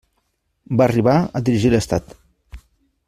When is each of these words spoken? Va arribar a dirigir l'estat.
Va 0.79 0.87
arribar 0.87 1.15
a 1.41 1.43
dirigir 1.49 1.73
l'estat. 1.75 2.17